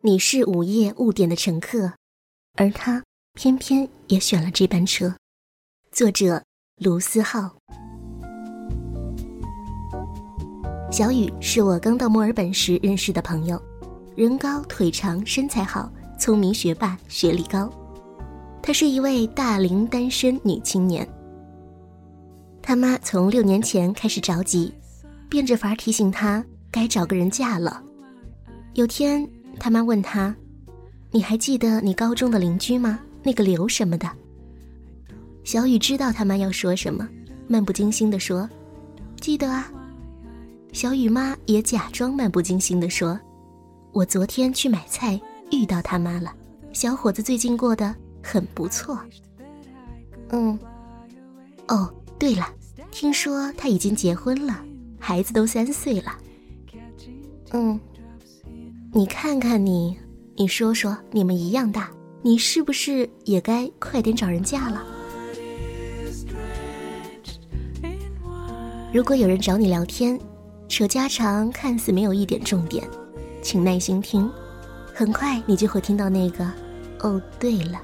[0.00, 1.92] 你是午夜误点的乘客，
[2.54, 3.02] 而他
[3.34, 5.12] 偏偏也选了这班车。
[5.90, 6.40] 作者
[6.80, 7.50] 卢思浩。
[10.92, 13.60] 小雨是我刚到墨尔本时认识的朋友，
[14.14, 17.68] 人高腿长，身材好，聪明学霸，学历高。
[18.62, 21.06] 她是一位大龄单身女青年。
[22.62, 24.72] 他妈从六年前开始着急，
[25.28, 27.82] 变着法提醒她该找个人嫁了。
[28.74, 29.28] 有天。
[29.58, 30.34] 他妈问他
[31.10, 33.00] ：“你还记得你高中的邻居吗？
[33.22, 34.10] 那个刘什么的？”
[35.44, 37.08] 小雨知道他妈要说什么，
[37.46, 38.48] 漫不经心地说
[39.20, 39.70] ：“记得啊。”
[40.72, 43.18] 小雨妈也假装漫不经心地说
[43.92, 45.20] ：“我昨天去买菜
[45.50, 46.32] 遇到他妈了，
[46.72, 49.00] 小伙子最近过得很不错。”
[50.30, 50.58] 嗯，
[51.68, 52.46] 哦，对了，
[52.90, 54.62] 听说他已经结婚了，
[54.98, 56.12] 孩子都三岁了。
[57.52, 57.80] 嗯。
[58.94, 59.96] 你看看你，
[60.34, 61.90] 你说说，你们一样大，
[62.22, 64.82] 你是不是也该快点找人嫁了？
[68.92, 70.18] 如果有人找你聊天，
[70.68, 72.88] 扯家常，看似没有一点重点，
[73.42, 74.28] 请耐心听，
[74.94, 76.50] 很快你就会听到那个
[77.00, 77.80] “哦，对了”，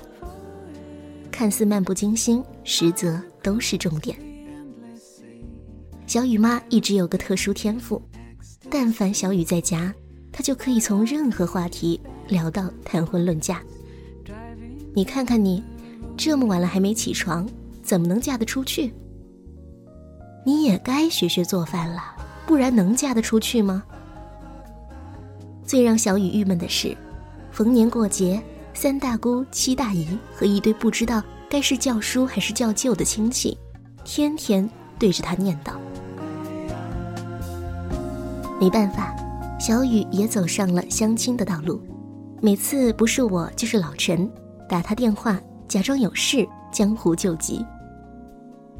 [1.30, 4.16] 看似漫不经心，实则都是重点。
[6.06, 8.00] 小雨妈一直有个特殊天赋，
[8.70, 9.94] 但凡小雨在家。
[10.36, 13.62] 他就可以从任何话题聊到谈婚论嫁。
[14.92, 15.62] 你看看你，
[16.16, 17.48] 这么晚了还没起床，
[17.84, 18.92] 怎么能嫁得出去？
[20.44, 22.02] 你也该学学做饭了，
[22.48, 23.84] 不然能嫁得出去吗？
[25.64, 26.96] 最让小雨郁闷的是，
[27.52, 28.42] 逢年过节，
[28.74, 33.56] 三大姑、七大姨和一堆不知道该是叫叔还是叫舅的亲戚，
[34.04, 34.68] 天天
[34.98, 35.74] 对着他念叨。
[38.60, 39.14] 没办法。
[39.66, 41.80] 小雨也走上了相亲的道路，
[42.42, 44.30] 每次不是我就是老陈
[44.68, 47.64] 打他电话，假装有事，江湖救急。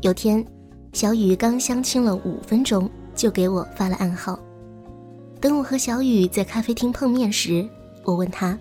[0.03, 0.45] 有天，
[0.93, 4.39] 小雨刚相亲了五分钟，就给我发了暗号。
[5.41, 7.67] 等我和小雨在咖啡厅碰面时，
[8.03, 8.59] 我问他：“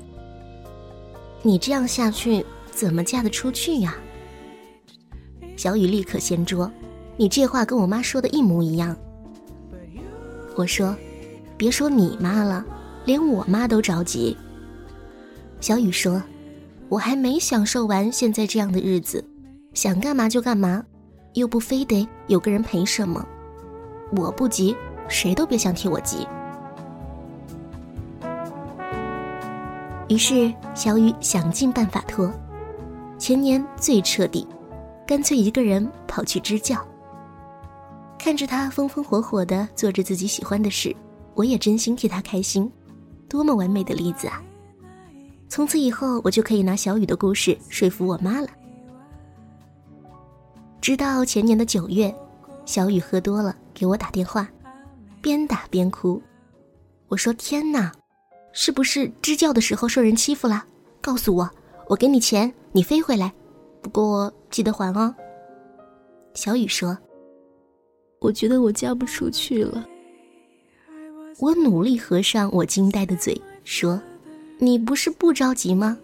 [1.44, 3.98] 你这样下去怎么嫁得出去呀？”
[5.58, 6.72] 小雨立刻掀桌
[7.20, 8.96] ：“你这话跟我妈说的一模一样。”
[10.56, 10.96] 我说。
[11.64, 12.66] 别说你妈了，
[13.06, 14.36] 连我妈都着急。
[15.62, 16.22] 小雨说
[16.92, 19.24] ：“我还没享受完现在这样的日子，
[19.74, 20.84] 想干嘛就干嘛，
[21.36, 23.26] 又不非得有个人陪什么。
[24.12, 24.76] 我不急，
[25.08, 26.28] 谁都别想替我急。”
[30.10, 32.30] 于是小雨想尽办法拖，
[33.18, 34.46] 前年最彻底，
[35.08, 36.78] 干脆一个人跑去支教。
[38.20, 40.94] 看着他风风火火的做着自己喜欢的事。
[41.36, 42.72] 我也真心替他开心，
[43.28, 44.42] 多么完美的例子啊！
[45.50, 48.48] 从此以后，我就可以拿小雨的故事说服我妈了。
[50.82, 52.14] 直到前年的九月，
[52.66, 54.50] 小雨喝多了给我打电话，
[55.22, 56.22] 边打边哭。
[57.08, 57.92] 我说：“天哪，
[58.52, 60.66] 是不是支教的时候受人欺负了？
[61.02, 61.50] 告诉我，
[61.88, 63.32] 我给你钱，你飞回来，
[63.82, 65.14] 不过记得还哦。”
[66.34, 66.98] 小雨说
[68.20, 69.88] ：“我觉得我嫁不出去了。”
[71.40, 74.02] 我努力合上我惊呆的嘴，说
[74.60, 75.98] ：“你不是不着急吗？”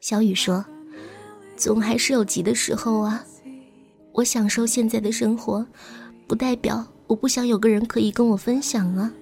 [0.00, 0.64] 小雨说
[1.56, 3.24] ：“总还是有急的时候啊。
[4.12, 5.66] 我享受现在的生活，
[6.26, 9.12] 不代表我不想有个人可以跟我分享啊。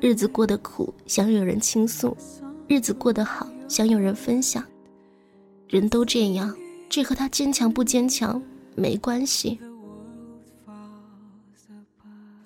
[0.00, 2.16] 日子过得苦，想有人倾诉；
[2.66, 4.64] 日子过得好，想有人分享。
[5.68, 6.56] 人都这样，
[6.88, 8.42] 这和他坚强不坚强
[8.74, 9.58] 没关系。”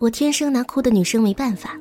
[0.05, 1.81] 我天生拿哭的女生没办法，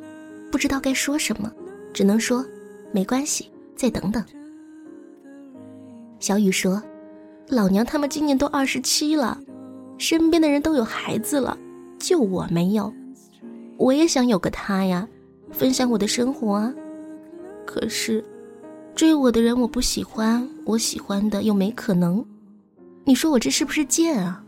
[0.50, 1.52] 不知道该说什么，
[1.94, 2.46] 只能说
[2.94, 4.24] 没关系，再等等。
[6.20, 6.82] 小雨说
[7.52, 9.38] ：“老娘他们今年都二十七了，
[9.98, 11.58] 身边的人都有孩子了，
[12.00, 12.94] 就我没有。
[13.76, 15.06] 我也想有个他呀，
[15.52, 16.74] 分享我的生活啊。
[17.66, 18.24] 可是
[18.96, 22.26] 追我的人我不喜欢，我喜欢的又没可能。
[23.04, 24.42] 你说我这是不是贱啊？”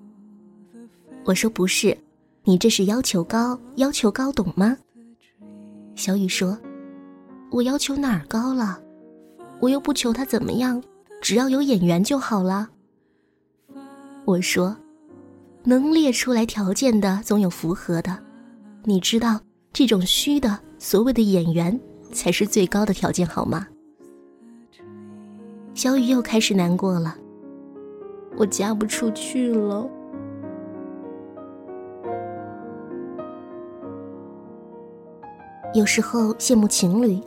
[1.25, 1.97] 我说不是。
[2.47, 4.77] 你这是要求高，要求高，懂吗？
[5.95, 6.55] 小雨说
[7.51, 8.79] ：“我要求哪儿高了？
[9.59, 10.81] 我又不求他怎么样，
[11.23, 12.69] 只要有眼缘就好了。”
[14.25, 14.77] 我说
[15.65, 18.15] ：“能列出来条件的，总有符合的。
[18.83, 19.41] 你知道，
[19.73, 21.79] 这种虚的，所谓的眼缘，
[22.11, 23.67] 才是最高的条件，好吗？”
[25.73, 27.17] 小雨又开始难过了。
[28.37, 29.89] 我嫁不出去了。
[35.75, 37.19] 有时候羡慕情侣，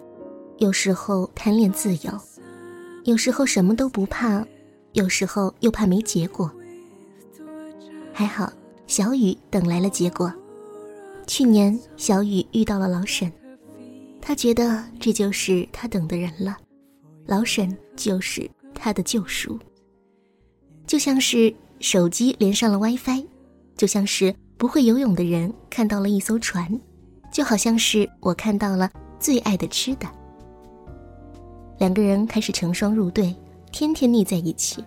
[0.56, 2.18] 有时候贪恋自由，
[3.04, 4.42] 有时候什么都不怕，
[4.94, 6.50] 有时候又怕没结果。
[8.10, 8.50] 还好，
[8.86, 10.32] 小雨等来了结果。
[11.26, 13.30] 去年，小雨遇到了老沈，
[14.18, 16.56] 他觉得这就是他等的人了，
[17.26, 19.58] 老沈就是他的救赎。
[20.86, 23.26] 就像是手机连上了 WiFi，
[23.76, 26.80] 就像是不会游泳的人看到了一艘船，
[27.38, 28.90] 就好像是我看到了
[29.20, 30.08] 最爱的吃的。
[31.78, 33.32] 两个人开始成双入对，
[33.70, 34.84] 天天腻在一起。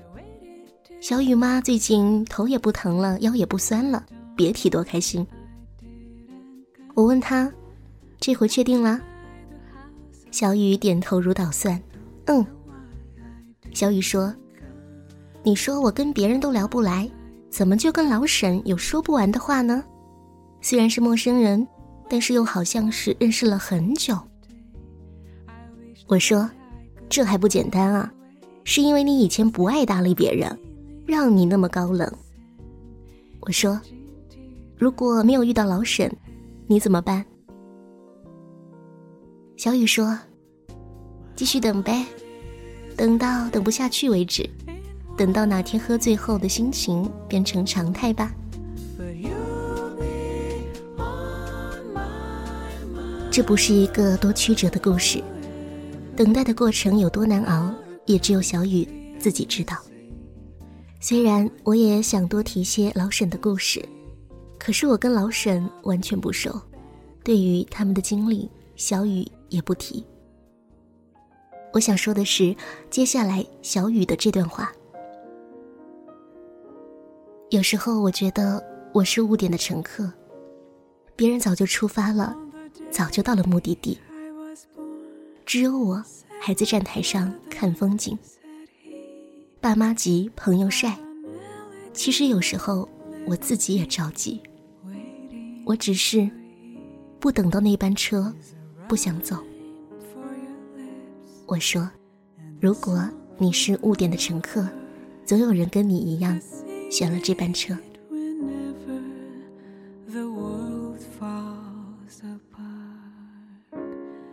[0.99, 4.05] 小雨妈最近头也不疼了，腰也不酸了，
[4.35, 5.25] 别提多开心。
[6.93, 7.49] 我问她
[8.19, 8.99] ：“这回确定了？”
[10.29, 11.81] 小雨点头如捣蒜
[12.27, 12.45] ：“嗯。”
[13.73, 14.35] 小雨说
[15.41, 17.09] ：“你说我跟别人都聊不来，
[17.49, 19.81] 怎么就跟老沈有说不完的话呢？
[20.59, 21.65] 虽然是陌生人，
[22.11, 24.19] 但是又好像是认识了很久。”
[26.07, 26.49] 我说。
[27.13, 28.09] 这还不简单啊，
[28.63, 30.57] 是因为你以前不爱搭理别人，
[31.05, 32.09] 让你那么高冷。
[33.41, 33.77] 我说，
[34.77, 36.09] 如果没有遇到老沈，
[36.67, 37.25] 你怎么办？
[39.57, 40.17] 小雨说，
[41.35, 42.05] 继续等呗，
[42.95, 44.49] 等到等不下去为止，
[45.17, 48.33] 等到哪天喝醉后的心情变成常态吧。
[53.31, 55.23] 这不是一个多曲折的故事。
[56.17, 57.73] 等待的过程有多难熬，
[58.05, 58.85] 也只有小雨
[59.17, 59.77] 自己知道。
[60.99, 63.81] 虽然我也想多提些老沈的故事，
[64.59, 66.61] 可是我跟老沈完全不熟，
[67.23, 70.05] 对于他们的经历，小雨也不提。
[71.71, 72.53] 我想说的是，
[72.89, 74.69] 接下来小雨的这段话。
[77.49, 78.61] 有时候我觉得
[78.93, 80.11] 我是误点的乘客，
[81.15, 82.35] 别人早就出发了，
[82.89, 83.97] 早就到了目的地。
[85.45, 86.03] 只有我
[86.39, 88.17] 还在站台上看风景，
[89.59, 90.97] 爸妈急，朋友晒。
[91.93, 92.87] 其实有时候
[93.25, 94.41] 我自己也着急，
[95.65, 96.29] 我只是
[97.19, 98.33] 不等到那班车，
[98.87, 99.37] 不想走。
[101.45, 101.89] 我说，
[102.61, 103.05] 如果
[103.37, 104.65] 你是误点的乘客，
[105.25, 106.39] 总有人跟你一样
[106.89, 107.77] 选了这班车。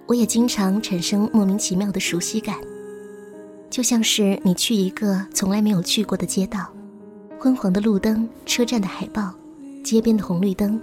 [0.09, 2.57] 我也经常产生莫名其妙的熟悉感，
[3.69, 6.67] 就像是你去一个从来没有去过的街道，
[7.39, 9.35] 昏黄的路灯、车站的海报、
[9.85, 10.81] 街边的红绿灯，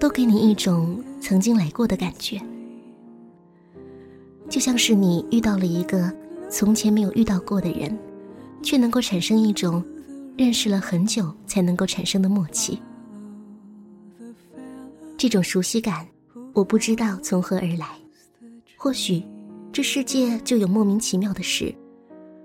[0.00, 2.40] 都给你一种曾经来过的感觉。
[4.48, 6.12] 就像是你遇到了一个
[6.50, 7.96] 从前没有遇到过的人，
[8.60, 9.80] 却能够产生一种
[10.36, 12.82] 认识了很久才能够产生的默契。
[15.16, 16.04] 这种熟悉感，
[16.54, 17.86] 我不知道从何而来。
[18.80, 19.24] 或许，
[19.72, 21.74] 这世界就有莫名其妙的事。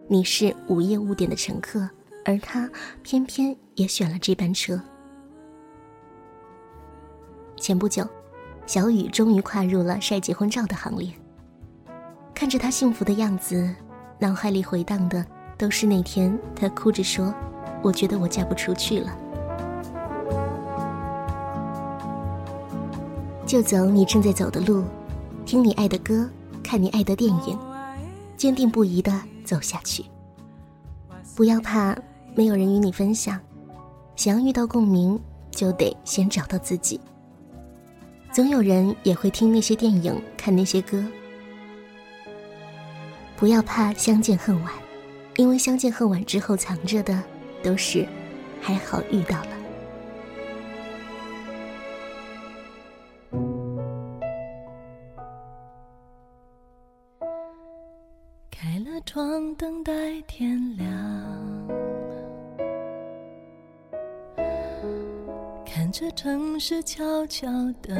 [0.07, 1.87] 你是午夜误点的乘客，
[2.25, 2.67] 而他
[3.03, 4.81] 偏偏也选了这班车。
[7.55, 8.03] 前不久，
[8.65, 11.07] 小雨终于跨入了晒结婚照的行列。
[12.33, 13.69] 看着他幸福的样子，
[14.17, 15.23] 脑海里回荡的
[15.55, 17.31] 都是那天他哭着说
[17.83, 19.15] ：“我觉得我嫁不出去了。”
[23.45, 24.83] 就走你正在走的路。
[25.45, 26.29] 听你爱的歌，
[26.63, 27.59] 看你爱的电影，
[28.37, 29.11] 坚定不移的
[29.43, 30.03] 走下去。
[31.35, 31.95] 不要怕
[32.33, 33.39] 没有人与你分享，
[34.15, 35.19] 想要遇到共鸣，
[35.51, 36.99] 就得先找到自己。
[38.31, 41.03] 总有人也会听那些电影，看那些歌。
[43.35, 44.71] 不要怕相见恨晚，
[45.35, 47.21] 因为相见恨晚之后藏着的，
[47.61, 48.07] 都是
[48.61, 49.62] 还好遇到了。
[59.05, 59.91] 窗等待
[60.27, 60.87] 天亮，
[65.65, 67.47] 看着城市悄悄
[67.81, 67.93] 的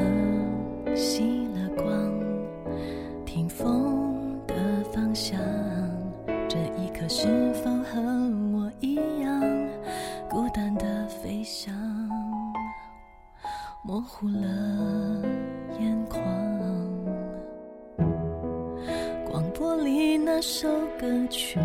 [0.96, 1.94] 熄了光，
[3.24, 4.54] 听风的
[4.92, 5.38] 方向，
[6.48, 8.00] 这一刻是否和
[8.56, 9.40] 我一样，
[10.28, 11.72] 孤单的飞翔，
[13.84, 15.22] 模糊了
[15.78, 16.83] 眼眶。
[19.76, 21.58] 里那首歌曲，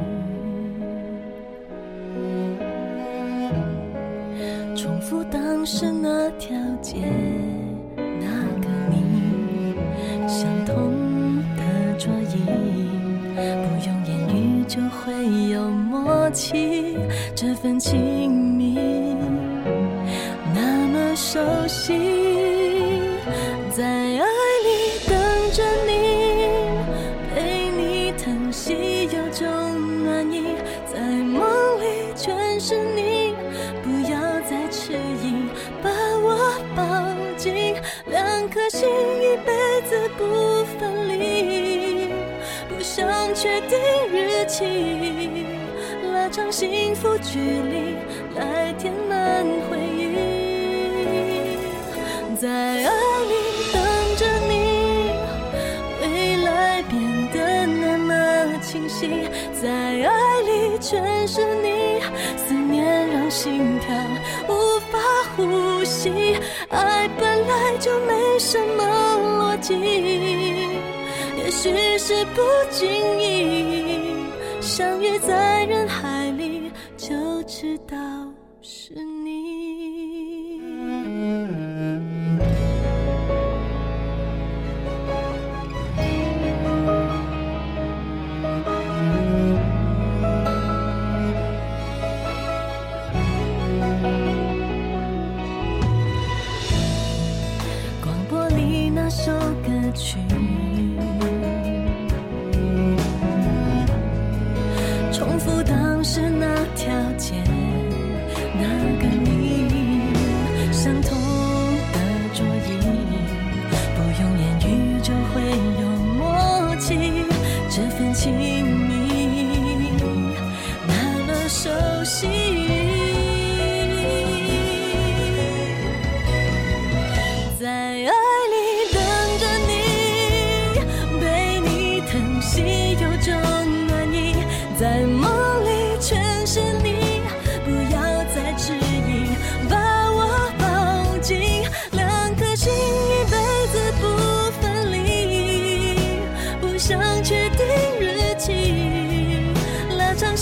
[4.75, 6.97] 重复当时那条街，
[7.95, 8.27] 那
[8.61, 9.75] 个你，
[10.27, 11.63] 相同的
[11.97, 12.45] 桌椅，
[13.35, 13.39] 不
[13.85, 15.13] 用言语就会
[15.51, 16.97] 有默契，
[17.35, 18.77] 这份亲密
[20.53, 21.93] 那么熟悉，
[38.69, 39.51] 心一辈
[39.89, 42.09] 子不分离，
[42.67, 43.79] 不想确定
[44.13, 44.63] 日期，
[46.13, 47.95] 拉长幸福距离
[48.35, 51.57] 来填满回忆，
[52.39, 52.85] 在爱
[53.25, 53.33] 里
[53.73, 53.81] 等
[54.17, 54.53] 着你，
[56.01, 57.01] 未来变
[57.33, 58.13] 得那么
[58.61, 59.27] 清晰，
[59.59, 61.99] 在爱里全是你，
[62.37, 63.95] 思念让心跳
[64.47, 64.99] 无法
[65.35, 65.68] 呼吸。
[66.69, 68.85] 爱本来就没什么
[69.37, 69.73] 逻辑
[71.35, 72.89] 也许是不经
[73.19, 74.15] 意
[74.61, 77.97] 相遇在人海里就知道
[78.61, 78.93] 是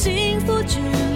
[0.07, 1.06] 幸福距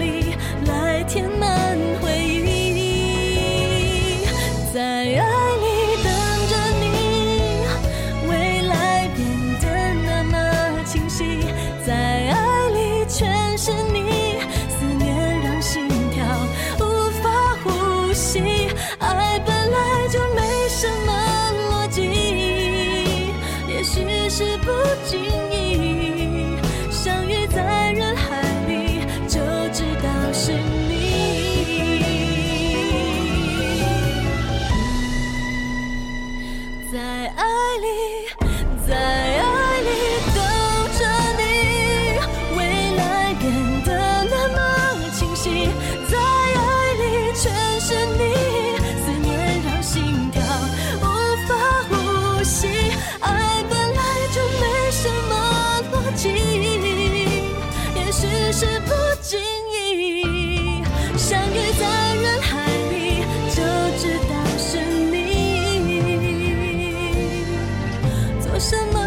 [68.62, 69.01] 什么